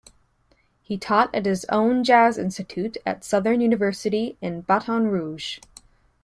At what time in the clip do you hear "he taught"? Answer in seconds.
0.81-1.29